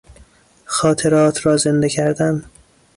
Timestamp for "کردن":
1.89-2.43